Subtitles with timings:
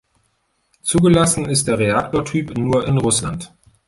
[0.81, 3.53] Zugelassen ist der Reaktortyp nur in Russland.